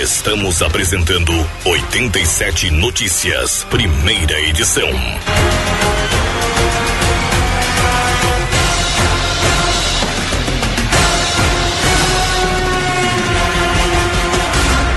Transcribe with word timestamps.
Estamos 0.00 0.62
apresentando 0.62 1.30
87 1.62 2.70
Notícias, 2.70 3.66
primeira 3.68 4.40
edição. 4.40 4.88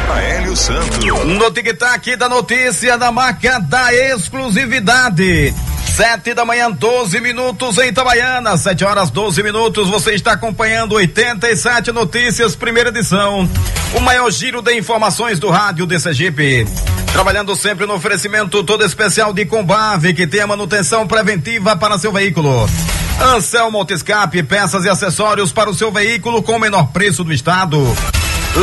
Aélio 0.10 0.56
Santos. 0.56 1.26
No 1.26 1.52
tic-tac 1.52 2.16
da 2.16 2.30
notícia 2.30 2.98
da 2.98 3.12
marca 3.12 3.60
da 3.60 3.94
exclusividade. 3.94 5.54
Sete 5.96 6.34
da 6.34 6.44
manhã, 6.44 6.72
12 6.72 7.22
minutos 7.22 7.78
em 7.78 7.90
Itabaiana, 7.90 8.58
sete 8.58 8.84
horas 8.84 9.12
12 9.12 9.44
minutos. 9.44 9.88
Você 9.90 10.16
está 10.16 10.32
acompanhando 10.32 10.96
87 10.96 11.92
Notícias, 11.92 12.56
primeira 12.56 12.90
edição. 12.90 13.48
O 13.94 14.00
maior 14.00 14.32
giro 14.32 14.60
de 14.64 14.76
informações 14.76 15.38
do 15.38 15.52
rádio 15.52 15.88
Sergipe. 16.00 16.66
Trabalhando 17.12 17.56
sempre 17.56 17.86
no 17.86 17.94
oferecimento 17.94 18.64
todo 18.64 18.84
especial 18.84 19.32
de 19.32 19.46
Combave, 19.46 20.16
que 20.16 20.26
tem 20.26 20.42
a 20.42 20.48
manutenção 20.48 21.08
preventiva 21.08 21.76
para 21.76 22.00
seu 22.00 22.12
veículo. 22.12 22.68
Anselmo 23.22 23.78
Multiscape, 23.78 24.42
peças 24.42 24.86
e 24.86 24.90
acessórios 24.90 25.52
para 25.52 25.70
o 25.70 25.76
seu 25.76 25.92
veículo 25.92 26.42
com 26.42 26.54
o 26.54 26.60
menor 26.60 26.88
preço 26.88 27.24
do 27.24 27.32
estado. 27.32 27.78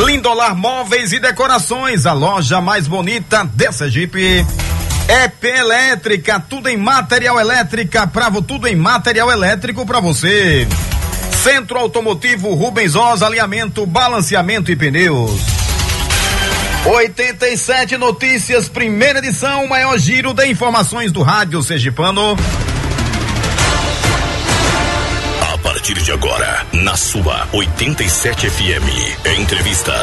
Lindolar 0.05 0.53
Móveis 0.53 1.13
e 1.13 1.19
Decorações, 1.19 2.05
a 2.05 2.11
loja 2.11 2.59
mais 2.59 2.89
bonita 2.89 3.49
de 3.55 3.71
Sergipe. 3.71 4.45
EP 5.11 5.43
Elétrica, 5.43 6.39
tudo 6.39 6.69
em 6.69 6.77
material 6.77 7.37
elétrica, 7.37 8.07
pravo 8.07 8.41
tudo 8.41 8.65
em 8.65 8.77
material 8.77 9.29
elétrico 9.29 9.85
para 9.85 9.99
você. 9.99 10.65
Centro 11.43 11.77
Automotivo 11.77 12.53
Rubens 12.53 12.95
Oz, 12.95 13.21
alinhamento, 13.21 13.85
balanceamento 13.85 14.71
e 14.71 14.75
pneus. 14.77 15.41
87 16.85 17.97
Notícias, 17.97 18.69
primeira 18.69 19.19
edição, 19.19 19.67
maior 19.67 19.97
giro 19.97 20.33
de 20.33 20.45
informações 20.47 21.11
do 21.11 21.21
Rádio 21.21 21.61
Sergipano. 21.61 22.37
A 25.53 25.57
partir 25.57 25.95
de 25.95 26.11
agora, 26.13 26.65
na 26.71 26.95
sua 26.95 27.49
87 27.51 28.49
FM, 28.49 29.37
entrevista. 29.37 29.93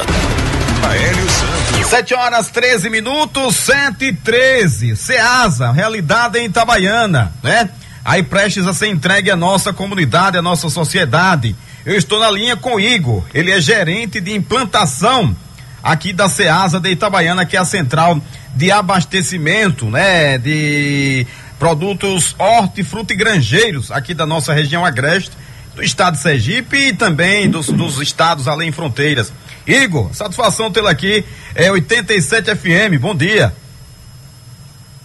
Aélio 0.86 1.28
Santos. 1.30 1.88
7 1.88 2.14
horas 2.14 2.48
13 2.48 2.90
minutos, 2.90 3.56
7 3.56 4.04
e 4.04 4.12
13. 4.12 4.96
Ceasa, 4.96 5.72
realidade 5.72 6.38
em 6.38 6.44
Itabaiana, 6.44 7.32
né? 7.42 7.70
Aí 8.04 8.22
prestes 8.22 8.66
a 8.66 8.74
ser 8.74 8.88
entregue 8.88 9.30
à 9.30 9.36
nossa 9.36 9.72
comunidade, 9.72 10.38
à 10.38 10.42
nossa 10.42 10.68
sociedade. 10.68 11.56
Eu 11.84 11.96
estou 11.96 12.20
na 12.20 12.30
linha 12.30 12.56
com 12.56 12.74
o 12.74 12.80
Igor, 12.80 13.24
ele 13.32 13.50
é 13.50 13.60
gerente 13.60 14.20
de 14.20 14.34
implantação 14.34 15.34
aqui 15.82 16.12
da 16.12 16.28
Ceasa 16.28 16.78
de 16.78 16.90
Itabaiana, 16.90 17.46
que 17.46 17.56
é 17.56 17.60
a 17.60 17.64
central 17.64 18.20
de 18.54 18.70
abastecimento, 18.70 19.86
né? 19.86 20.38
De 20.38 21.26
produtos 21.58 22.36
hortifruti 22.38 23.14
e 23.14 23.16
granjeiros 23.16 23.90
aqui 23.90 24.14
da 24.14 24.26
nossa 24.26 24.52
região 24.52 24.84
agreste, 24.84 25.32
do 25.74 25.82
estado 25.82 26.14
de 26.14 26.22
Sergipe 26.22 26.76
e 26.76 26.92
também 26.92 27.48
dos, 27.48 27.66
dos 27.68 28.00
estados 28.00 28.46
além 28.46 28.70
fronteiras. 28.72 29.32
Igor, 29.68 30.14
satisfação 30.14 30.72
tê-lo 30.72 30.88
aqui, 30.88 31.22
é 31.54 31.70
87 31.70 32.56
FM, 32.56 32.98
bom 32.98 33.14
dia. 33.14 33.52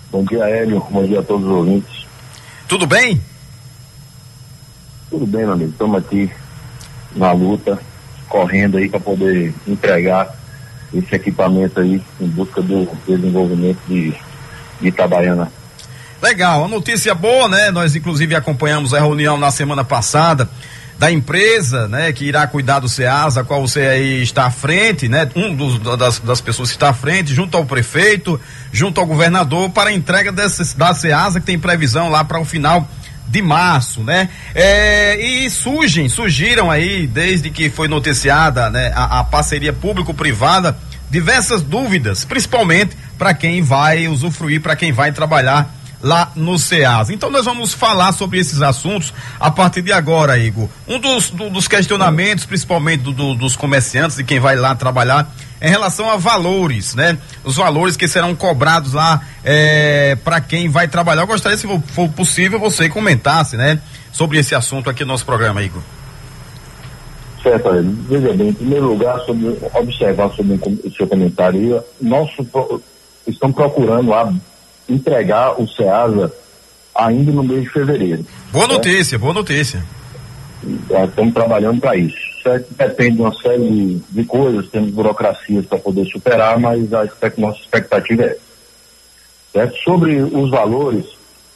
Bom 0.09 0.23
dia, 0.23 0.45
Hélio. 0.45 0.79
Bom 0.89 1.05
dia 1.05 1.19
a 1.19 1.23
todos 1.23 1.45
os 1.45 1.51
ouvintes. 1.51 2.05
Tudo 2.65 2.87
bem? 2.87 3.21
Tudo 5.09 5.27
bem, 5.27 5.41
meu 5.41 5.51
amigo. 5.51 5.71
Estamos 5.71 5.97
aqui 5.97 6.31
na 7.13 7.33
luta, 7.33 7.77
correndo 8.29 8.77
aí 8.77 8.87
para 8.87 9.01
poder 9.01 9.53
entregar 9.67 10.33
esse 10.93 11.13
equipamento 11.13 11.81
aí 11.81 12.01
em 12.21 12.27
busca 12.27 12.61
do 12.61 12.87
desenvolvimento 13.05 13.79
de, 13.85 14.13
de 14.79 14.87
Itabaiana. 14.87 15.51
Legal, 16.21 16.59
uma 16.59 16.69
notícia 16.69 17.13
boa, 17.13 17.49
né? 17.49 17.69
Nós 17.69 17.97
inclusive 17.97 18.33
acompanhamos 18.33 18.93
a 18.93 18.99
reunião 19.01 19.37
na 19.37 19.51
semana 19.51 19.83
passada 19.83 20.49
da 20.97 21.11
empresa, 21.11 21.87
né, 21.87 22.11
que 22.13 22.25
irá 22.25 22.45
cuidar 22.47 22.79
do 22.79 22.87
SEASA, 22.87 23.41
a 23.41 23.43
qual 23.43 23.65
você 23.65 23.81
aí 23.81 24.21
está 24.21 24.45
à 24.45 24.51
frente, 24.51 25.09
né, 25.09 25.27
um 25.35 25.53
dos, 25.55 25.79
das, 25.97 26.19
das 26.19 26.41
pessoas 26.41 26.69
que 26.69 26.75
está 26.75 26.89
à 26.89 26.93
frente, 26.93 27.33
junto 27.33 27.57
ao 27.57 27.65
prefeito, 27.65 28.39
junto 28.71 28.99
ao 28.99 29.05
governador, 29.05 29.69
para 29.69 29.89
a 29.89 29.93
entrega 29.93 30.31
dessa, 30.31 30.63
da 30.77 30.93
SEASA, 30.93 31.39
que 31.39 31.45
tem 31.45 31.59
previsão 31.59 32.09
lá 32.09 32.23
para 32.23 32.39
o 32.39 32.45
final 32.45 32.87
de 33.27 33.41
março, 33.41 34.01
né? 34.01 34.29
É, 34.53 35.17
e 35.19 35.49
surgem, 35.49 36.07
surgiram 36.07 36.69
aí, 36.69 37.07
desde 37.07 37.49
que 37.49 37.69
foi 37.69 37.87
noticiada, 37.87 38.69
né, 38.69 38.91
a, 38.95 39.19
a 39.19 39.23
parceria 39.23 39.73
público-privada, 39.73 40.77
diversas 41.09 41.61
dúvidas, 41.61 42.25
principalmente 42.25 42.95
para 43.17 43.33
quem 43.33 43.61
vai 43.61 44.07
usufruir, 44.07 44.61
para 44.61 44.75
quem 44.75 44.91
vai 44.91 45.11
trabalhar 45.11 45.73
lá 46.03 46.29
no 46.35 46.59
SEAS. 46.59 47.09
Então 47.09 47.31
nós 47.31 47.45
vamos 47.45 47.73
falar 47.73 48.11
sobre 48.11 48.37
esses 48.37 48.61
assuntos 48.61 49.13
a 49.39 49.49
partir 49.49 49.81
de 49.81 49.93
agora, 49.93 50.37
Igor. 50.37 50.67
Um 50.85 50.99
dos, 50.99 51.29
do, 51.29 51.49
dos 51.49 51.67
questionamentos, 51.67 52.45
principalmente 52.45 53.01
do, 53.01 53.13
do, 53.13 53.33
dos 53.33 53.55
comerciantes 53.55 54.19
e 54.19 54.23
quem 54.23 54.39
vai 54.39 54.57
lá 54.57 54.75
trabalhar, 54.75 55.33
é 55.61 55.69
em 55.69 55.71
relação 55.71 56.11
a 56.11 56.17
valores, 56.17 56.93
né? 56.93 57.17
Os 57.41 57.55
valores 57.55 57.95
que 57.95 58.05
serão 58.05 58.35
cobrados 58.35 58.91
lá 58.91 59.21
é, 59.45 60.17
para 60.21 60.41
quem 60.41 60.67
vai 60.67 60.89
trabalhar. 60.89 61.21
Eu 61.21 61.27
gostaria, 61.27 61.57
se 61.57 61.65
for 61.87 62.09
possível, 62.09 62.59
você 62.59 62.89
comentasse, 62.89 63.55
né? 63.55 63.79
Sobre 64.11 64.37
esse 64.37 64.53
assunto 64.53 64.89
aqui 64.89 65.05
no 65.05 65.13
nosso 65.13 65.25
programa, 65.25 65.63
Igor. 65.63 65.81
Certo, 67.41 67.69
veja 68.07 68.33
bem, 68.33 68.49
em 68.49 68.53
primeiro 68.53 68.87
lugar, 68.87 69.19
sobre, 69.21 69.57
observar 69.73 70.29
sobre 70.31 70.53
o 70.53 70.91
seu 70.95 71.07
comentário, 71.07 71.83
nós 71.99 72.29
estamos 73.27 73.55
procurando 73.55 74.09
lá 74.09 74.33
entregar 74.87 75.59
o 75.61 75.67
SEASA 75.67 76.31
ainda 76.95 77.31
no 77.31 77.43
mês 77.43 77.63
de 77.63 77.69
fevereiro. 77.69 78.25
Boa 78.51 78.67
notícia, 78.67 79.17
boa 79.17 79.33
notícia. 79.33 79.83
Estamos 81.07 81.33
trabalhando 81.33 81.81
para 81.81 81.95
isso. 81.95 82.33
Certo? 82.41 82.73
Depende 82.75 83.15
de 83.15 83.21
uma 83.21 83.33
série 83.33 83.69
de, 83.69 83.95
de 84.09 84.23
coisas, 84.25 84.69
temos 84.69 84.91
burocracias 84.91 85.65
para 85.65 85.79
poder 85.79 86.05
superar, 86.07 86.59
mas 86.59 86.93
a 86.93 87.07
nossa 87.37 87.59
expectativa 87.59 88.23
é 88.23 88.25
essa. 88.27 88.39
Certo? 89.53 89.77
Sobre 89.77 90.21
os 90.21 90.49
valores, 90.49 91.05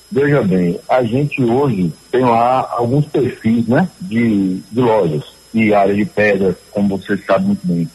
veja 0.10 0.42
bem, 0.42 0.80
a 0.88 1.04
gente 1.04 1.44
hoje 1.44 1.92
tem 2.10 2.22
lá 2.22 2.70
alguns 2.72 3.06
perfis 3.06 3.68
né, 3.68 3.90
de, 4.00 4.62
de 4.72 4.80
lojas 4.80 5.24
e 5.54 5.74
área 5.74 5.94
de 5.94 6.06
pedra, 6.06 6.56
como 6.72 6.98
você 6.98 7.18
sabe 7.18 7.48
muito 7.48 7.68
bem 7.68 7.90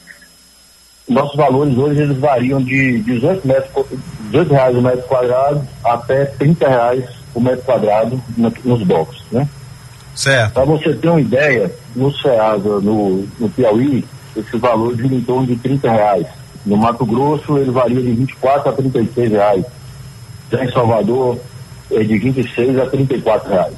nossos 1.08 1.36
valores 1.36 1.76
hoje 1.76 2.00
eles 2.00 2.18
variam 2.18 2.62
de 2.62 2.98
18, 3.02 3.46
metros, 3.46 3.86
18 4.30 4.52
reais 4.52 4.76
o 4.76 4.82
metro 4.82 5.02
quadrado 5.02 5.66
até 5.84 6.24
30 6.24 6.68
reais 6.68 7.04
o 7.34 7.40
metro 7.40 7.64
quadrado 7.64 8.22
nos 8.36 8.82
blocos, 8.82 9.22
né? 9.30 9.48
Certo. 10.14 10.52
Para 10.52 10.64
você 10.64 10.94
ter 10.94 11.08
uma 11.08 11.20
ideia, 11.20 11.74
no 11.96 12.14
Ceasa, 12.14 12.80
no, 12.80 13.26
no 13.38 13.48
Piauí, 13.48 14.04
esse 14.36 14.56
valor 14.58 14.94
gira 14.96 15.14
em 15.14 15.22
torno 15.22 15.46
de 15.46 15.56
30 15.56 15.90
reais. 15.90 16.26
No 16.64 16.76
Mato 16.76 17.04
Grosso 17.04 17.58
ele 17.58 17.70
varia 17.70 18.00
de 18.00 18.12
24 18.12 18.68
a 18.68 18.72
36 18.72 19.30
reais. 19.30 19.64
Já 20.50 20.64
em 20.64 20.70
Salvador 20.70 21.38
é 21.90 22.02
de 22.02 22.18
26 22.18 22.78
a 22.78 22.86
34 22.86 23.50
reais. 23.50 23.74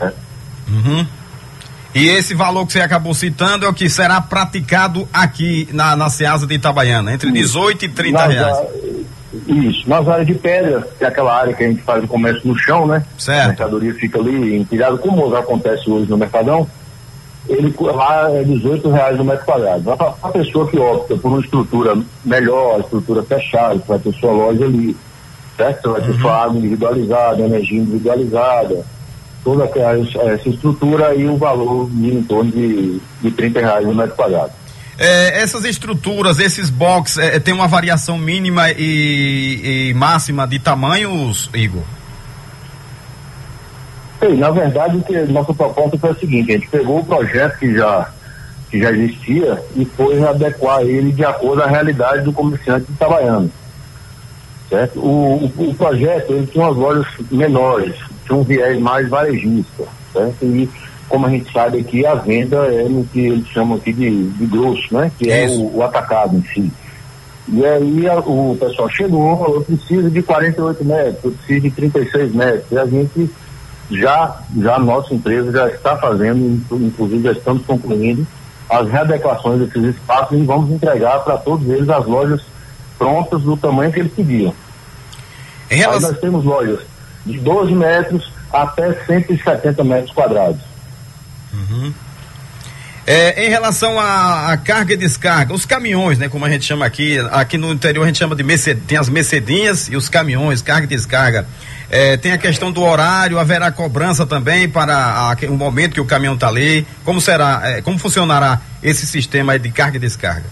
Né? 0.00 0.12
Uhum. 0.68 1.06
E 1.94 2.08
esse 2.08 2.34
valor 2.34 2.66
que 2.66 2.72
você 2.72 2.80
acabou 2.80 3.12
citando 3.14 3.66
é 3.66 3.68
o 3.68 3.74
que 3.74 3.88
será 3.88 4.20
praticado 4.20 5.06
aqui 5.12 5.68
na, 5.72 5.94
na 5.94 6.08
Ceasa 6.08 6.46
de 6.46 6.54
Itabaiana, 6.54 7.12
entre 7.12 7.30
18 7.30 7.84
e 7.84 7.88
30 7.88 8.18
nas 8.18 8.34
reais. 8.34 8.58
isso, 9.46 9.88
nas 9.88 10.08
áreas 10.08 10.26
de 10.26 10.34
pedra, 10.34 10.86
que 10.98 11.04
é 11.04 11.08
aquela 11.08 11.36
área 11.36 11.52
que 11.52 11.62
a 11.62 11.68
gente 11.68 11.82
faz 11.82 12.02
o 12.02 12.08
comércio 12.08 12.48
no 12.48 12.56
chão, 12.56 12.86
né? 12.86 13.04
Certo. 13.18 13.44
A 13.44 13.48
mercadoria 13.48 13.94
fica 13.94 14.18
ali 14.18 14.56
empilhada, 14.56 14.96
como 14.96 15.34
acontece 15.36 15.90
hoje 15.90 16.08
no 16.08 16.16
Mercadão, 16.16 16.66
ele 17.48 17.74
lá 17.78 18.30
é 18.30 18.44
18 18.44 18.88
reais 18.88 19.20
o 19.20 19.24
metro 19.24 19.44
quadrado. 19.44 19.92
A, 19.92 20.14
a 20.22 20.28
pessoa 20.28 20.66
que 20.68 20.78
opta 20.78 21.16
por 21.16 21.28
uma 21.28 21.40
estrutura 21.40 21.94
melhor, 22.24 22.80
estrutura 22.80 23.22
fechada, 23.22 23.82
vai 23.86 23.98
ter 23.98 24.14
sua 24.14 24.32
loja 24.32 24.64
ali, 24.64 24.96
certo? 25.56 25.92
Vai 25.92 26.00
ter 26.00 26.12
uhum. 26.12 26.20
sua 26.20 26.44
água 26.44 26.56
individualizada, 26.56 27.42
energia 27.42 27.78
individualizada 27.78 28.82
toda 29.44 29.64
essa 29.64 30.48
estrutura 30.48 31.14
e 31.14 31.26
o 31.26 31.36
valor 31.36 31.90
em 31.92 32.22
torno 32.22 32.50
de, 32.50 33.00
de 33.20 33.30
30 33.30 33.60
reais 33.60 33.86
no 33.86 33.94
metro 33.94 34.14
quadrado. 34.14 34.52
É, 34.98 35.42
essas 35.42 35.64
estruturas, 35.64 36.38
esses 36.38 36.70
boxes, 36.70 37.18
é, 37.18 37.40
tem 37.40 37.52
uma 37.52 37.66
variação 37.66 38.18
mínima 38.18 38.70
e, 38.70 39.88
e, 39.90 39.94
máxima 39.94 40.46
de 40.46 40.58
tamanhos, 40.58 41.50
Igor? 41.54 41.82
Sim, 44.20 44.36
na 44.36 44.50
verdade, 44.50 44.96
o 44.96 45.02
que 45.02 45.18
nossa 45.22 45.52
proposta 45.52 45.98
foi 45.98 46.10
a 46.10 46.14
seguinte: 46.14 46.52
a 46.52 46.54
gente 46.54 46.68
pegou 46.68 47.00
o 47.00 47.04
projeto 47.04 47.58
que 47.58 47.74
já, 47.74 48.10
que 48.70 48.80
já 48.80 48.92
existia 48.92 49.60
e 49.74 49.84
foi 49.84 50.22
adequar 50.22 50.82
ele 50.82 51.10
de 51.10 51.24
acordo 51.24 51.62
à 51.62 51.66
realidade 51.66 52.22
do 52.22 52.32
comerciante 52.32 52.92
itabaiano. 52.92 53.50
Certo? 54.68 55.00
O, 55.00 55.50
o, 55.56 55.70
o 55.70 55.74
projeto 55.74 56.32
ele 56.32 56.46
tinha 56.46 56.64
umas 56.64 56.76
lojas 56.76 57.06
menores, 57.30 57.96
tinha 58.24 58.36
um 58.36 58.42
viés 58.42 58.78
mais 58.80 59.08
varejista. 59.08 59.84
Certo? 60.12 60.44
E 60.44 60.68
como 61.08 61.26
a 61.26 61.30
gente 61.30 61.52
sabe 61.52 61.80
aqui, 61.80 62.06
a 62.06 62.14
venda 62.14 62.56
é 62.56 62.88
no 62.88 63.04
que 63.04 63.20
eles 63.20 63.46
chamam 63.48 63.76
aqui 63.76 63.92
de, 63.92 64.30
de 64.30 64.46
grosso, 64.46 64.82
né? 64.94 65.10
Que 65.18 65.30
é 65.30 65.46
o, 65.46 65.76
o, 65.76 65.82
atacado 65.82 66.36
em 66.36 66.42
si. 66.42 66.72
E 67.48 67.64
aí 67.64 68.08
a, 68.08 68.18
o 68.20 68.56
pessoal 68.58 68.88
chegou, 68.88 69.54
eu 69.54 69.60
preciso 69.62 70.10
de 70.10 70.22
48 70.22 70.84
metros, 70.84 71.24
eu 71.24 71.32
preciso 71.32 71.60
de 71.60 71.70
36 71.70 72.34
metros. 72.34 72.72
E 72.72 72.78
a 72.78 72.86
gente 72.86 73.30
já, 73.90 74.40
já 74.58 74.76
a 74.76 74.78
nossa 74.78 75.12
empresa 75.12 75.52
já 75.52 75.68
está 75.68 75.96
fazendo, 75.96 76.62
inclusive 76.72 77.22
já 77.22 77.32
estamos 77.32 77.64
concluindo 77.66 78.26
as 78.70 78.90
readequações 78.90 79.60
desses 79.60 79.94
espaços 79.94 80.38
e 80.38 80.42
vamos 80.44 80.70
entregar 80.70 81.18
para 81.20 81.36
todos 81.36 81.68
eles 81.68 81.90
as 81.90 82.06
lojas 82.06 82.40
prontas 82.96 83.42
do 83.42 83.54
tamanho 83.54 83.92
que 83.92 84.00
eles 84.00 84.12
pediam. 84.14 84.54
Relação... 85.68 86.10
Nós 86.10 86.20
temos 86.20 86.44
lojas 86.44 86.80
de 87.24 87.38
12 87.38 87.72
metros 87.74 88.32
até 88.52 88.92
170 89.06 89.84
metros 89.84 90.12
quadrados. 90.12 90.60
Uhum. 91.52 91.92
É, 93.04 93.46
em 93.46 93.48
relação 93.48 93.98
à, 93.98 94.56
carga 94.64 94.94
e 94.94 94.96
descarga, 94.96 95.52
os 95.52 95.66
caminhões, 95.66 96.18
né, 96.18 96.28
como 96.28 96.44
a 96.44 96.50
gente 96.50 96.64
chama 96.64 96.86
aqui, 96.86 97.18
aqui 97.32 97.58
no 97.58 97.72
interior 97.72 98.04
a 98.04 98.06
gente 98.06 98.18
chama 98.18 98.36
de 98.36 98.44
merced, 98.44 98.80
tem 98.86 98.96
as 98.96 99.08
mercedinhas 99.08 99.88
e 99.88 99.96
os 99.96 100.08
caminhões, 100.08 100.62
carga 100.62 100.84
e 100.84 100.88
descarga. 100.88 101.46
É, 101.90 102.16
tem 102.16 102.32
a 102.32 102.38
questão 102.38 102.70
do 102.70 102.80
horário, 102.80 103.38
haverá 103.38 103.72
cobrança 103.72 104.24
também 104.24 104.68
para 104.68 104.94
a, 104.96 105.36
o 105.48 105.56
momento 105.56 105.94
que 105.94 106.00
o 106.00 106.06
caminhão 106.06 106.34
está 106.34 106.48
ali. 106.48 106.86
Como 107.04 107.20
será, 107.20 107.60
é, 107.64 107.82
como 107.82 107.98
funcionará 107.98 108.60
esse 108.82 109.04
sistema 109.04 109.58
de 109.58 109.70
carga 109.70 109.96
e 109.96 110.00
descarga? 110.00 110.46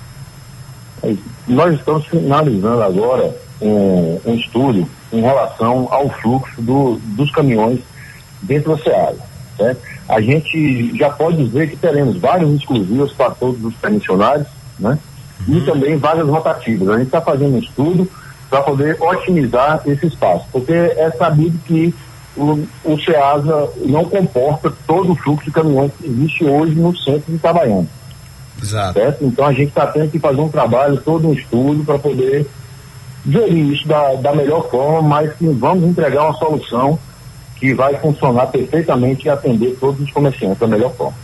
Nós 1.47 1.75
estamos 1.75 2.07
finalizando 2.09 2.83
agora 2.83 3.35
um, 3.61 4.21
um 4.27 4.35
estudo 4.35 4.87
em 5.13 5.21
relação 5.21 5.89
ao 5.91 6.09
fluxo 6.09 6.61
do, 6.61 7.01
dos 7.17 7.31
caminhões 7.33 7.81
dentro 8.43 8.77
da 8.77 8.83
SEAD. 8.83 9.17
Certo? 9.57 9.91
a 10.11 10.21
gente 10.21 10.97
já 10.99 11.09
pode 11.09 11.45
dizer 11.45 11.71
que 11.71 11.77
teremos 11.77 12.17
vários 12.17 12.53
exclusivos 12.55 13.13
para 13.13 13.31
todos 13.31 13.65
os 13.65 13.75
permissionários, 13.75 14.49
né? 14.79 14.99
Uhum. 15.47 15.57
E 15.57 15.61
também 15.65 15.97
várias 15.97 16.29
rotativas. 16.29 16.89
A 16.89 16.99
gente 16.99 17.07
está 17.07 17.21
fazendo 17.21 17.55
um 17.55 17.59
estudo 17.59 18.11
para 18.51 18.61
poder 18.63 19.01
otimizar 19.01 19.81
esse 19.87 20.07
espaço, 20.07 20.45
porque 20.51 20.73
é 20.73 21.11
sabido 21.17 21.57
que 21.65 21.95
o, 22.37 22.67
o 22.85 22.99
SEASA 23.01 23.71
não 23.87 24.05
comporta 24.05 24.73
todo 24.85 25.13
o 25.13 25.17
fluxo 25.17 25.45
de 25.45 25.53
caminhões 25.53 25.93
que 25.97 26.07
existe 26.07 26.45
hoje 26.45 26.75
no 26.75 26.97
centro 26.97 27.25
de 27.29 27.35
Itabaiana. 27.35 27.87
Exato. 28.61 28.99
Certo? 28.99 29.25
Então 29.25 29.47
a 29.47 29.53
gente 29.53 29.69
está 29.69 29.87
tendo 29.87 30.11
que 30.11 30.19
fazer 30.19 30.41
um 30.41 30.49
trabalho, 30.49 31.01
todo 31.01 31.29
um 31.29 31.33
estudo 31.33 31.85
para 31.85 31.99
poder 31.99 32.49
gerir 33.29 33.73
isso 33.73 33.87
da, 33.87 34.15
da 34.15 34.35
melhor 34.35 34.69
forma, 34.71 35.03
mas 35.03 35.31
vamos 35.41 35.89
entregar 35.89 36.25
uma 36.25 36.35
solução 36.35 36.99
que 37.57 37.75
vai 37.75 37.95
funcionar 37.97 38.47
perfeitamente 38.47 39.27
e 39.27 39.31
atender 39.31 39.77
todos 39.79 40.01
os 40.01 40.11
comerciantes 40.11 40.59
da 40.59 40.67
melhor 40.67 40.95
forma. 40.95 41.15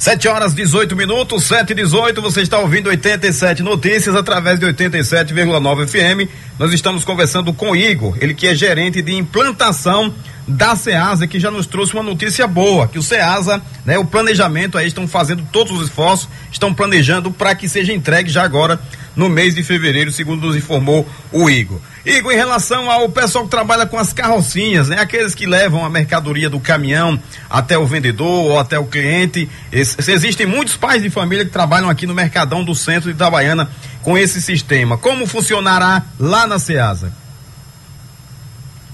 7 0.00 0.28
horas 0.28 0.54
18 0.54 0.96
minutos, 0.96 1.44
7 1.44 1.72
e 1.72 1.74
18, 1.74 2.22
você 2.22 2.40
está 2.40 2.58
ouvindo 2.58 2.88
87 2.88 3.62
notícias 3.62 4.14
através 4.14 4.58
de 4.58 4.64
87,9 4.64 5.86
FM. 5.86 6.30
Nós 6.58 6.72
estamos 6.72 7.04
conversando 7.04 7.52
com 7.52 7.76
Igor, 7.76 8.16
ele 8.18 8.32
que 8.32 8.46
é 8.46 8.54
gerente 8.54 9.02
de 9.02 9.14
implantação 9.14 10.10
da 10.46 10.74
SEASA, 10.76 11.26
que 11.26 11.38
já 11.38 11.50
nos 11.50 11.66
trouxe 11.66 11.94
uma 11.94 12.02
notícia 12.02 12.46
boa, 12.46 12.88
que 12.88 12.98
o 12.98 13.02
SEASA, 13.02 13.62
né, 13.84 13.98
o 13.98 14.04
planejamento 14.04 14.76
aí 14.76 14.86
estão 14.86 15.06
fazendo 15.06 15.46
todos 15.52 15.72
os 15.72 15.88
esforços, 15.88 16.28
estão 16.50 16.74
planejando 16.74 17.30
para 17.30 17.54
que 17.54 17.68
seja 17.68 17.92
entregue 17.92 18.30
já 18.30 18.42
agora 18.42 18.80
no 19.14 19.28
mês 19.28 19.54
de 19.54 19.62
fevereiro, 19.62 20.12
segundo 20.12 20.46
nos 20.46 20.56
informou 20.56 21.08
o 21.32 21.50
Igor. 21.50 21.78
Igor, 22.04 22.32
em 22.32 22.36
relação 22.36 22.90
ao 22.90 23.08
pessoal 23.08 23.44
que 23.44 23.50
trabalha 23.50 23.84
com 23.86 23.98
as 23.98 24.12
carrocinhas, 24.12 24.88
né? 24.88 24.98
Aqueles 24.98 25.34
que 25.34 25.46
levam 25.46 25.84
a 25.84 25.90
mercadoria 25.90 26.48
do 26.48 26.58
caminhão 26.58 27.20
até 27.48 27.76
o 27.76 27.86
vendedor 27.86 28.46
ou 28.46 28.58
até 28.58 28.78
o 28.78 28.86
cliente. 28.86 29.48
Existem 29.72 30.46
muitos 30.46 30.76
pais 30.76 31.02
de 31.02 31.10
família 31.10 31.44
que 31.44 31.50
trabalham 31.50 31.90
aqui 31.90 32.06
no 32.06 32.14
Mercadão 32.14 32.64
do 32.64 32.74
Centro 32.74 33.10
de 33.10 33.16
Itabaiana 33.16 33.68
com 34.02 34.16
esse 34.16 34.40
sistema. 34.40 34.96
Como 34.96 35.26
funcionará 35.26 36.02
lá 36.18 36.46
na 36.46 36.58
Ceasa? 36.58 37.12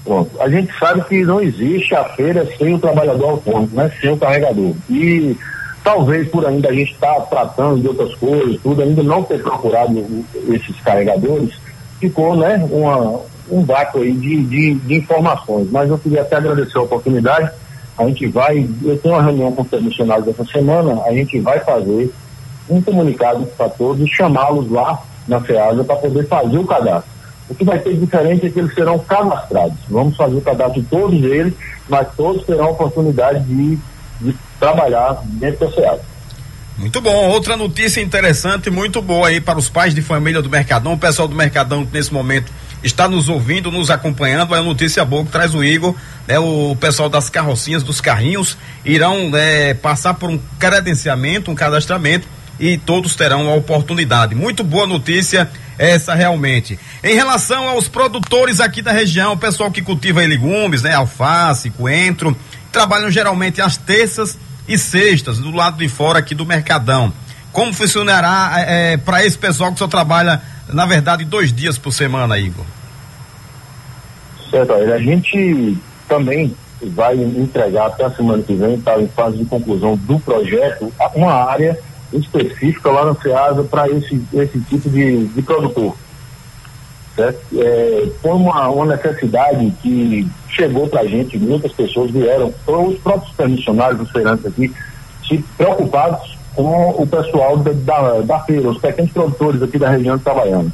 Pronto. 0.07 0.41
A 0.41 0.47
gente 0.47 0.71
sabe 0.79 1.03
que 1.03 1.25
não 1.25 1.41
existe 1.41 1.93
a 1.93 2.05
feira 2.05 2.47
sem 2.57 2.73
o 2.73 2.79
trabalhador 2.79 3.31
autônomo, 3.31 3.69
né? 3.73 3.91
Sem 3.99 4.09
o 4.09 4.17
carregador. 4.17 4.73
E 4.89 5.35
talvez 5.83 6.29
por 6.29 6.45
ainda 6.45 6.69
a 6.69 6.73
gente 6.73 6.93
estar 6.93 7.13
tá 7.13 7.21
tratando 7.21 7.81
de 7.81 7.89
outras 7.89 8.15
coisas, 8.15 8.57
tudo, 8.61 8.81
ainda 8.81 9.03
não 9.03 9.21
ter 9.23 9.43
procurado 9.43 10.25
esses 10.47 10.79
carregadores, 10.79 11.59
ficou 11.99 12.37
né, 12.37 12.65
uma, 12.71 13.19
um 13.51 13.65
vácuo 13.65 14.01
aí 14.01 14.13
de, 14.13 14.43
de, 14.43 14.73
de, 14.75 14.95
informações. 14.95 15.69
Mas 15.69 15.89
eu 15.89 15.97
queria 15.97 16.21
até 16.21 16.37
agradecer 16.37 16.77
a 16.77 16.83
oportunidade. 16.83 17.51
A 17.97 18.05
gente 18.05 18.27
vai, 18.27 18.65
eu 18.85 18.97
tenho 18.99 19.13
uma 19.13 19.23
reunião 19.23 19.51
com 19.51 19.61
os 19.61 19.67
permissionários 19.67 20.27
essa 20.29 20.45
semana, 20.45 21.01
a 21.05 21.11
gente 21.11 21.37
vai 21.41 21.59
fazer 21.59 22.13
um 22.69 22.81
comunicado 22.81 23.45
para 23.57 23.67
todos 23.67 24.01
e 24.01 24.07
chamá-los 24.07 24.71
lá 24.71 25.01
na 25.27 25.41
FEASA 25.41 25.83
para 25.83 25.95
poder 25.97 26.25
fazer 26.27 26.57
o 26.57 26.65
cadastro. 26.65 27.16
O 27.49 27.55
que 27.55 27.63
vai 27.63 27.79
ter 27.79 27.95
diferente 27.95 28.45
é 28.45 28.49
que 28.49 28.59
eles 28.59 28.73
serão 28.73 28.99
cadastrados. 28.99 29.77
Vamos 29.89 30.15
fazer 30.17 30.35
o 30.35 30.41
cadastro 30.41 30.81
de 30.81 30.87
todos 30.87 31.23
eles, 31.23 31.53
mas 31.87 32.07
todos 32.15 32.45
terão 32.45 32.65
a 32.65 32.69
oportunidade 32.71 33.43
de, 33.45 33.77
de 34.21 34.35
trabalhar 34.59 35.21
dentro 35.23 35.67
da 35.67 35.71
FEASA. 35.73 36.17
Muito 36.77 37.01
bom. 37.01 37.29
Outra 37.29 37.57
notícia 37.57 38.01
interessante, 38.01 38.69
muito 38.69 39.01
boa 39.01 39.29
aí 39.29 39.41
para 39.41 39.57
os 39.57 39.67
pais 39.67 39.95
de 39.95 40.01
família 40.01 40.41
do 40.41 40.49
Mercadão, 40.49 40.93
o 40.93 40.97
pessoal 40.97 41.27
do 41.27 41.35
Mercadão 41.35 41.83
que 41.85 41.91
nesse 41.91 42.13
momento 42.13 42.51
está 42.83 43.07
nos 43.07 43.29
ouvindo, 43.29 43.71
nos 43.71 43.89
acompanhando. 43.89 44.53
É 44.53 44.59
uma 44.59 44.65
notícia 44.65 45.03
boa 45.03 45.25
que 45.25 45.31
traz 45.31 45.55
o 45.55 45.63
Igor, 45.63 45.95
né? 46.27 46.37
O 46.37 46.75
pessoal 46.79 47.09
das 47.09 47.29
carrocinhas, 47.29 47.81
dos 47.81 47.99
carrinhos, 47.99 48.57
irão 48.85 49.31
né, 49.31 49.73
passar 49.73 50.13
por 50.13 50.29
um 50.29 50.39
credenciamento, 50.59 51.49
um 51.49 51.55
cadastramento 51.55 52.27
e 52.59 52.77
todos 52.77 53.15
terão 53.15 53.49
a 53.49 53.55
oportunidade. 53.55 54.35
Muito 54.35 54.63
boa 54.63 54.85
notícia 54.85 55.49
essa 55.77 56.13
realmente. 56.13 56.79
Em 57.03 57.15
relação 57.15 57.67
aos 57.67 57.87
produtores 57.87 58.59
aqui 58.59 58.81
da 58.81 58.91
região, 58.91 59.33
o 59.33 59.37
pessoal 59.37 59.71
que 59.71 59.81
cultiva 59.81 60.21
legumes, 60.21 60.81
né? 60.81 60.93
Alface, 60.93 61.69
coentro, 61.69 62.35
trabalham 62.71 63.09
geralmente 63.11 63.61
às 63.61 63.77
terças 63.77 64.37
e 64.67 64.77
sextas, 64.77 65.39
do 65.39 65.51
lado 65.51 65.77
de 65.77 65.87
fora 65.87 66.19
aqui 66.19 66.35
do 66.35 66.45
Mercadão. 66.45 67.13
Como 67.51 67.73
funcionará 67.73 68.53
é, 68.57 68.93
é 68.93 68.97
para 68.97 69.25
esse 69.25 69.37
pessoal 69.37 69.71
que 69.71 69.79
só 69.79 69.87
trabalha, 69.87 70.41
na 70.71 70.85
verdade, 70.85 71.23
dois 71.23 71.53
dias 71.53 71.77
por 71.77 71.91
semana, 71.91 72.37
Igor? 72.37 72.65
Certo, 74.49 74.73
a 74.73 74.99
gente 74.99 75.77
também 76.07 76.55
vai 76.81 77.15
entregar 77.15 77.87
até 77.87 78.05
a 78.05 78.11
semana 78.11 78.43
que 78.43 78.53
vem, 78.53 78.75
está 78.75 78.99
em 78.99 79.07
fase 79.07 79.37
de 79.37 79.45
conclusão 79.45 79.97
do 79.97 80.19
projeto, 80.19 80.93
uma 81.15 81.33
área 81.33 81.77
específica 82.13 82.89
lá 82.89 83.05
na 83.05 83.15
SEASA 83.15 83.63
para 83.63 83.89
esse, 83.89 84.21
esse 84.33 84.59
tipo 84.61 84.89
de, 84.89 85.25
de 85.27 85.41
produtor. 85.41 85.95
Certo? 87.15 87.39
É, 87.57 88.09
foi 88.21 88.31
uma, 88.31 88.69
uma 88.69 88.95
necessidade 88.95 89.73
que 89.81 90.27
chegou 90.49 90.87
para 90.87 91.01
a 91.01 91.07
gente, 91.07 91.37
muitas 91.37 91.71
pessoas 91.71 92.11
vieram, 92.11 92.53
os 92.67 92.99
próprios 92.99 93.33
permissionários, 93.35 94.01
os 94.01 94.11
feirantes 94.11 94.45
aqui, 94.45 94.71
se 95.27 95.43
preocupados 95.57 96.37
com 96.55 96.89
o 96.91 97.05
pessoal 97.05 97.57
da, 97.57 97.71
da, 97.71 98.21
da 98.21 98.39
feira, 98.39 98.69
os 98.69 98.79
pequenos 98.79 99.11
produtores 99.11 99.61
aqui 99.61 99.77
da 99.77 99.89
região 99.89 100.15
de 100.15 100.21
Itabaiana. 100.21 100.71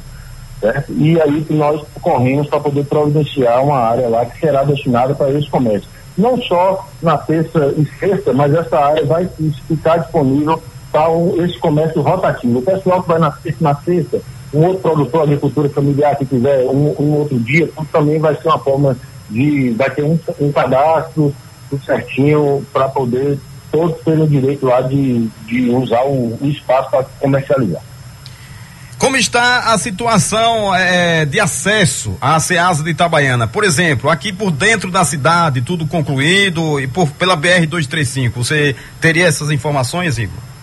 E 0.88 1.20
aí 1.20 1.44
que 1.44 1.52
nós 1.52 1.82
corremos 2.00 2.46
para 2.46 2.60
poder 2.60 2.84
providenciar 2.86 3.62
uma 3.62 3.76
área 3.76 4.08
lá 4.08 4.24
que 4.24 4.40
será 4.40 4.64
destinada 4.64 5.14
para 5.14 5.30
esse 5.30 5.48
comércio. 5.50 5.88
Não 6.16 6.40
só 6.40 6.88
na 7.02 7.18
terça 7.18 7.74
e 7.76 7.84
sexta, 7.98 8.32
mas 8.32 8.54
essa 8.54 8.78
área 8.78 9.04
vai 9.04 9.28
ficar 9.68 9.98
disponível 9.98 10.62
para 10.94 11.44
esse 11.44 11.58
comércio 11.58 12.00
rotativo. 12.00 12.60
O 12.60 12.62
pessoal 12.62 13.02
que 13.02 13.08
vai 13.08 13.18
na 13.18 13.32
sexta, 13.32 13.64
na 13.64 13.74
sexta 13.74 14.20
um 14.52 14.66
outro 14.66 14.82
produtor 14.82 15.22
de 15.22 15.32
agricultura 15.32 15.68
familiar 15.68 16.14
que 16.14 16.24
tiver 16.24 16.64
um, 16.66 16.94
um 17.00 17.14
outro 17.14 17.40
dia, 17.40 17.66
tudo 17.66 17.88
também 17.90 18.20
vai 18.20 18.36
ser 18.36 18.46
uma 18.46 18.60
forma 18.60 18.96
de. 19.28 19.70
vai 19.70 19.90
ter 19.90 20.04
um, 20.04 20.16
um 20.40 20.52
cadastro 20.52 21.34
tudo 21.68 21.84
certinho 21.84 22.64
para 22.72 22.88
poder 22.88 23.36
todos 23.72 24.00
terem 24.04 24.22
o 24.22 24.28
direito 24.28 24.64
lá 24.64 24.82
de, 24.82 25.28
de 25.46 25.68
usar 25.70 26.04
o, 26.04 26.38
o 26.40 26.46
espaço 26.46 26.88
para 26.90 27.02
comercializar. 27.18 27.82
Como 28.96 29.16
está 29.16 29.72
a 29.72 29.78
situação 29.78 30.72
é, 30.72 31.24
de 31.24 31.40
acesso 31.40 32.16
à 32.20 32.38
Ceasa 32.38 32.84
de 32.84 32.90
Itabaiana? 32.90 33.48
Por 33.48 33.64
exemplo, 33.64 34.08
aqui 34.08 34.32
por 34.32 34.52
dentro 34.52 34.92
da 34.92 35.04
cidade, 35.04 35.60
tudo 35.60 35.84
concluído, 35.84 36.78
e 36.78 36.86
por, 36.86 37.10
pela 37.10 37.36
BR-235, 37.36 38.30
você 38.36 38.76
teria 39.00 39.26
essas 39.26 39.50
informações, 39.50 40.16
Igor? 40.16 40.53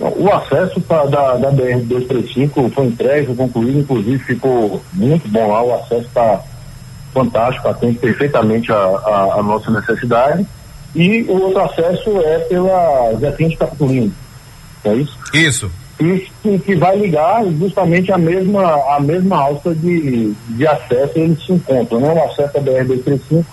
O 0.00 0.32
acesso 0.32 0.80
pra, 0.80 1.04
da, 1.04 1.36
da 1.36 1.52
BR-235 1.52 2.72
foi 2.72 2.86
entregue, 2.86 3.26
foi 3.26 3.36
concluído, 3.36 3.80
inclusive 3.80 4.18
ficou 4.24 4.82
muito 4.94 5.28
bom 5.28 5.48
lá, 5.48 5.62
o 5.62 5.74
acesso 5.74 6.06
está 6.06 6.40
fantástico, 7.12 7.68
atende 7.68 7.98
perfeitamente 7.98 8.72
a, 8.72 8.76
a, 8.76 9.34
a, 9.38 9.42
nossa 9.42 9.70
necessidade. 9.70 10.46
E 10.94 11.22
o 11.24 11.42
outro 11.42 11.60
acesso 11.60 12.18
é 12.22 12.38
pela 12.40 13.14
Zefinha 13.20 13.50
de 13.50 13.56
Capitulino, 13.56 14.14
é 14.84 14.94
isso? 14.94 15.18
Isso. 15.34 15.70
E 16.00 16.26
que, 16.42 16.58
que, 16.60 16.74
vai 16.76 16.96
ligar 16.98 17.44
justamente 17.58 18.10
a 18.10 18.16
mesma, 18.16 18.62
a 18.96 18.98
mesma 19.00 19.36
alça 19.36 19.74
de, 19.74 20.32
de 20.48 20.66
acesso 20.66 21.12
eles 21.14 21.44
se 21.44 21.52
encontram, 21.52 22.00
né? 22.00 22.14
O 22.14 22.24
acesso 22.24 22.54
da 22.54 22.60
BR-235 22.60 23.44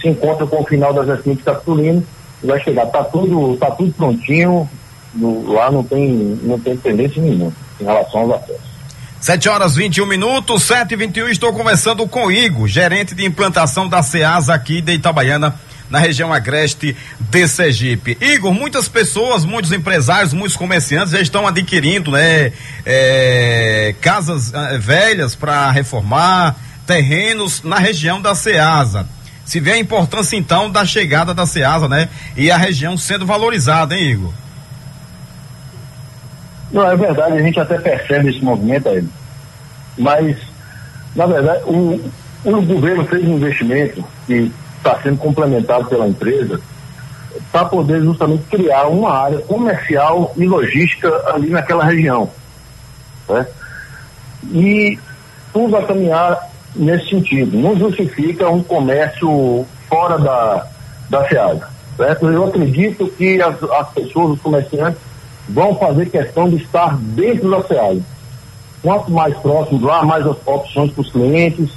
se 0.00 0.08
encontra 0.08 0.46
com 0.46 0.62
o 0.62 0.66
final 0.66 0.94
da 0.94 1.04
Zefinha 1.04 1.36
de 1.36 1.42
Capitulino 1.42 2.02
vai 2.42 2.60
chegar. 2.60 2.86
Tá 2.86 3.04
tudo, 3.04 3.56
tá 3.56 3.70
tudo 3.70 3.92
prontinho, 3.92 4.68
no, 5.14 5.52
lá 5.52 5.70
não 5.70 5.82
tem, 5.82 6.38
não 6.42 6.58
tem 6.58 6.76
tendência 6.76 7.20
nenhuma 7.20 7.52
em 7.80 7.84
relação 7.84 8.20
aos 8.22 8.32
acessos. 8.32 8.72
7 9.20 9.48
horas 9.48 9.76
21 9.76 10.04
minutos, 10.04 10.64
7 10.64 10.94
e 10.94 10.96
21 10.96 11.28
estou 11.28 11.52
conversando 11.52 12.06
com 12.08 12.30
Igor, 12.30 12.66
gerente 12.66 13.14
de 13.14 13.24
implantação 13.24 13.88
da 13.88 14.02
SEASA 14.02 14.52
aqui 14.52 14.80
de 14.80 14.94
Itabaiana, 14.94 15.54
na 15.88 16.00
região 16.00 16.32
agreste 16.32 16.96
de 17.20 17.46
Sergipe. 17.46 18.18
Igor, 18.20 18.52
muitas 18.52 18.88
pessoas, 18.88 19.44
muitos 19.44 19.70
empresários, 19.70 20.32
muitos 20.32 20.56
comerciantes 20.56 21.12
já 21.12 21.20
estão 21.20 21.46
adquirindo, 21.46 22.10
né, 22.10 22.52
é, 22.84 23.94
casas 24.00 24.52
é, 24.52 24.78
velhas 24.78 25.36
para 25.36 25.70
reformar, 25.70 26.56
terrenos 26.84 27.62
na 27.62 27.78
região 27.78 28.20
da 28.20 28.34
SEASA. 28.34 29.06
Se 29.44 29.60
vê 29.60 29.72
a 29.72 29.78
importância 29.78 30.34
então 30.34 30.68
da 30.68 30.84
chegada 30.84 31.32
da 31.32 31.46
SEASA, 31.46 31.88
né, 31.88 32.08
e 32.36 32.50
a 32.50 32.56
região 32.56 32.96
sendo 32.96 33.24
valorizada, 33.24 33.96
hein, 33.96 34.10
Igor? 34.12 34.32
Não, 36.72 36.90
é 36.90 36.96
verdade, 36.96 37.36
a 37.36 37.42
gente 37.42 37.60
até 37.60 37.78
percebe 37.78 38.30
esse 38.30 38.42
movimento 38.42 38.88
aí. 38.88 39.06
Mas, 39.98 40.38
na 41.14 41.26
verdade, 41.26 41.62
o, 41.66 42.00
o 42.44 42.62
governo 42.62 43.04
fez 43.04 43.24
um 43.24 43.34
investimento 43.34 44.02
que 44.26 44.50
está 44.78 44.98
sendo 45.02 45.18
complementado 45.18 45.84
pela 45.86 46.08
empresa 46.08 46.60
para 47.50 47.66
poder 47.66 48.02
justamente 48.02 48.44
criar 48.44 48.86
uma 48.86 49.12
área 49.12 49.38
comercial 49.40 50.32
e 50.36 50.46
logística 50.46 51.08
ali 51.32 51.50
naquela 51.50 51.84
região. 51.84 52.30
Né? 53.28 53.46
E 54.50 54.98
tudo 55.52 55.70
vai 55.70 55.86
caminhar 55.86 56.50
nesse 56.74 57.10
sentido. 57.10 57.56
Não 57.56 57.76
justifica 57.76 58.48
um 58.50 58.62
comércio 58.62 59.66
fora 59.88 60.18
da, 60.18 60.66
da 61.10 61.28
SEASA. 61.28 61.68
Certo? 61.96 62.26
Eu 62.28 62.46
acredito 62.46 63.06
que 63.08 63.40
as, 63.40 63.62
as 63.62 63.90
pessoas, 63.90 64.32
os 64.32 64.40
comerciantes, 64.40 65.00
vão 65.48 65.76
fazer 65.76 66.10
questão 66.10 66.48
de 66.48 66.56
estar 66.56 66.96
dentro 66.96 67.50
da 67.50 67.62
SEAG. 67.62 68.02
Quanto 68.82 69.10
mais 69.10 69.36
próximo 69.38 69.84
lá, 69.86 70.04
mais 70.04 70.26
opções 70.26 70.90
para 70.92 71.00
os 71.00 71.10
clientes 71.10 71.70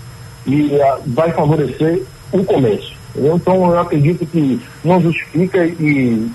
e 0.46 0.68
uh, 0.68 1.02
vai 1.08 1.32
favorecer 1.32 2.04
o 2.32 2.44
comércio. 2.44 2.96
Então 3.16 3.72
eu 3.72 3.80
acredito 3.80 4.26
que 4.26 4.62
não 4.84 5.02
justifica 5.02 5.66
e 5.66 6.30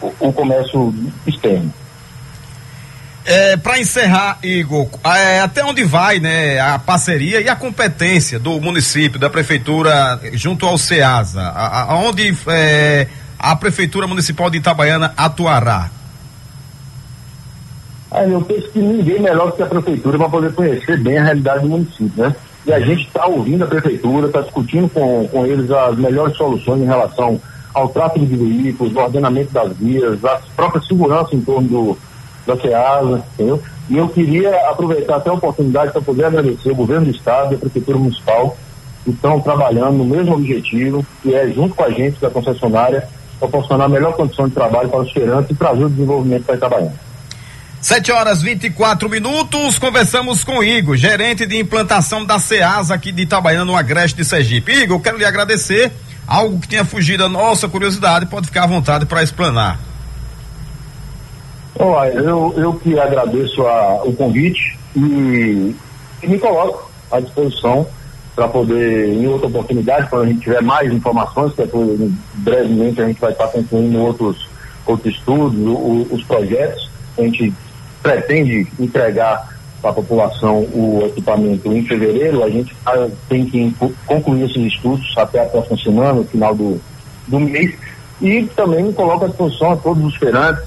o, 0.00 0.28
o 0.28 0.32
comércio 0.32 0.94
externo. 1.26 1.72
É, 3.26 3.56
para 3.56 3.80
encerrar, 3.80 4.38
Igor, 4.42 4.86
é, 5.02 5.40
até 5.40 5.64
onde 5.64 5.82
vai 5.82 6.20
né, 6.20 6.60
a 6.60 6.78
parceria 6.78 7.40
e 7.40 7.48
a 7.48 7.56
competência 7.56 8.38
do 8.38 8.60
município, 8.60 9.18
da 9.18 9.30
prefeitura, 9.30 10.20
junto 10.34 10.66
ao 10.66 10.76
SEASA? 10.76 11.40
Aonde 11.40 12.36
é, 12.48 13.06
a 13.38 13.56
prefeitura 13.56 14.06
municipal 14.06 14.50
de 14.50 14.58
Itabaiana 14.58 15.14
atuará? 15.16 15.88
Aí 18.14 18.30
eu 18.30 18.40
penso 18.42 18.70
que 18.70 18.78
ninguém 18.78 19.18
melhor 19.18 19.50
que 19.50 19.62
a 19.62 19.66
prefeitura 19.66 20.16
para 20.16 20.28
poder 20.28 20.54
conhecer 20.54 20.96
bem 21.02 21.18
a 21.18 21.24
realidade 21.24 21.62
do 21.62 21.68
município, 21.68 22.12
né? 22.16 22.34
E 22.64 22.72
a 22.72 22.78
gente 22.78 23.08
está 23.08 23.26
ouvindo 23.26 23.64
a 23.64 23.66
prefeitura, 23.66 24.28
está 24.28 24.40
discutindo 24.40 24.88
com, 24.88 25.26
com 25.26 25.44
eles 25.44 25.68
as 25.68 25.98
melhores 25.98 26.36
soluções 26.36 26.80
em 26.80 26.86
relação 26.86 27.40
ao 27.74 27.88
tráfego 27.88 28.24
de 28.24 28.36
veículos, 28.36 28.94
o 28.94 29.00
ordenamento 29.00 29.52
das 29.52 29.76
vias, 29.76 30.24
a 30.24 30.40
própria 30.54 30.80
segurança 30.82 31.34
em 31.34 31.40
torno 31.40 31.68
do, 31.68 31.98
da 32.46 32.56
SEASA, 32.56 33.24
entendeu? 33.34 33.60
E 33.90 33.98
eu 33.98 34.08
queria 34.08 34.70
aproveitar 34.70 35.16
até 35.16 35.30
a 35.30 35.34
oportunidade 35.34 35.90
para 35.90 36.00
poder 36.00 36.26
agradecer 36.26 36.70
o 36.70 36.76
governo 36.76 37.06
do 37.06 37.10
estado 37.10 37.52
e 37.52 37.56
a 37.56 37.58
prefeitura 37.58 37.98
municipal 37.98 38.56
que 39.02 39.10
estão 39.10 39.40
trabalhando 39.40 39.98
no 39.98 40.04
mesmo 40.04 40.34
objetivo, 40.34 41.04
que 41.20 41.34
é 41.34 41.48
junto 41.48 41.74
com 41.74 41.82
a 41.82 41.90
gente 41.90 42.20
da 42.20 42.30
concessionária, 42.30 43.08
proporcionar 43.40 43.86
a 43.86 43.90
melhor 43.90 44.14
condição 44.14 44.46
de 44.46 44.54
trabalho 44.54 44.88
para 44.88 45.00
os 45.00 45.10
feirantes 45.10 45.50
e 45.50 45.54
trazer 45.54 45.84
o 45.84 45.90
desenvolvimento 45.90 46.44
para 46.44 46.54
Itabaiana. 46.54 47.03
7 47.84 48.12
horas 48.12 48.40
24 48.40 49.10
minutos, 49.10 49.78
conversamos 49.78 50.42
com 50.42 50.64
Igor, 50.64 50.96
gerente 50.96 51.44
de 51.44 51.58
implantação 51.58 52.24
da 52.24 52.38
SEASA 52.38 52.94
aqui 52.94 53.12
de 53.12 53.24
Itabaiana, 53.24 53.66
no 53.66 53.76
Agreste 53.76 54.16
de 54.16 54.24
Sergipe. 54.24 54.72
Igor, 54.72 54.98
quero 55.02 55.18
lhe 55.18 55.24
agradecer. 55.26 55.92
Algo 56.26 56.58
que 56.58 56.66
tenha 56.66 56.86
fugido 56.86 57.24
da 57.24 57.28
nossa 57.28 57.68
curiosidade, 57.68 58.24
pode 58.24 58.46
ficar 58.46 58.64
à 58.64 58.66
vontade 58.66 59.04
para 59.04 59.22
explanar. 59.22 59.78
Olá, 61.74 62.08
eu, 62.08 62.54
eu 62.56 62.72
que 62.72 62.98
agradeço 62.98 63.60
a, 63.66 64.02
o 64.02 64.14
convite 64.14 64.78
e, 64.96 65.76
e 66.22 66.26
me 66.26 66.38
coloco 66.38 66.90
à 67.12 67.20
disposição 67.20 67.86
para 68.34 68.48
poder, 68.48 69.10
em 69.10 69.26
outra 69.26 69.48
oportunidade, 69.48 70.08
quando 70.08 70.22
a 70.22 70.26
gente 70.28 70.40
tiver 70.40 70.62
mais 70.62 70.90
informações, 70.90 71.52
que 71.52 71.60
é 71.60 71.68
brevemente 72.36 73.02
a 73.02 73.06
gente 73.06 73.20
vai 73.20 73.32
estar 73.32 73.48
concluindo 73.48 73.98
outros, 73.98 74.48
outros 74.86 75.14
estudos, 75.14 75.58
o, 75.58 76.08
os 76.10 76.24
projetos, 76.24 76.90
a 77.18 77.20
gente 77.20 77.52
pretende 78.04 78.66
entregar 78.78 79.48
para 79.80 79.90
a 79.90 79.94
população 79.94 80.58
o 80.60 81.02
equipamento 81.06 81.72
em 81.72 81.84
fevereiro, 81.84 82.44
a 82.44 82.50
gente 82.50 82.76
tem 83.28 83.46
que 83.46 83.74
concluir 84.06 84.44
esses 84.44 84.72
estudos 84.72 85.12
até 85.16 85.42
a 85.42 85.46
próxima 85.46 85.76
semana, 85.78 86.24
final 86.24 86.54
do, 86.54 86.80
do 87.26 87.40
mês, 87.40 87.74
e 88.20 88.44
também 88.54 88.92
coloco 88.92 89.24
à 89.24 89.28
disposição 89.28 89.72
a 89.72 89.76
todos 89.76 90.04
os 90.04 90.16
feirantes, 90.16 90.64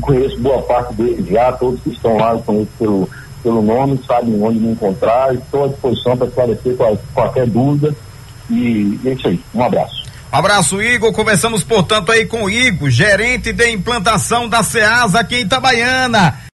conheço 0.00 0.38
boa 0.40 0.62
parte 0.62 0.94
deles 0.94 1.28
já, 1.28 1.52
todos 1.52 1.80
que 1.80 1.90
estão 1.90 2.16
lá, 2.16 2.36
conheço 2.38 2.70
pelo, 2.78 3.08
pelo 3.42 3.62
nome, 3.62 4.00
sabem 4.06 4.40
onde 4.40 4.58
me 4.58 4.72
encontrar, 4.72 5.34
estou 5.34 5.64
à 5.64 5.68
disposição 5.68 6.16
para 6.16 6.28
esclarecer 6.28 6.76
qualquer 7.12 7.46
dúvida, 7.46 7.94
e 8.48 8.98
é 9.04 9.10
isso 9.10 9.28
aí, 9.28 9.40
um 9.54 9.62
abraço. 9.62 10.06
Abraço, 10.30 10.82
Igor. 10.82 11.12
Conversamos, 11.12 11.62
portanto, 11.62 12.12
aí 12.12 12.26
com 12.26 12.44
o 12.44 12.50
Igor, 12.50 12.90
gerente 12.90 13.52
de 13.52 13.70
implantação 13.70 14.48
da 14.48 14.62
SEASA 14.62 15.20
aqui 15.20 15.36
em 15.36 15.40
Itabaiana. 15.42 16.36